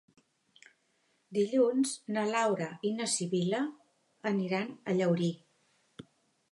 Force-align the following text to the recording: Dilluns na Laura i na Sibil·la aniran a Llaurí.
Dilluns 1.37 1.91
na 2.15 2.25
Laura 2.31 2.71
i 2.91 2.93
na 2.97 3.09
Sibil·la 3.13 3.61
aniran 4.33 4.77
a 4.95 4.99
Llaurí. 5.01 5.31